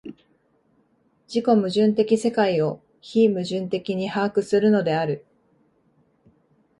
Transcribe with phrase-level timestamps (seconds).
[1.27, 5.23] 自己矛盾的世界を非矛盾的に把握するのである。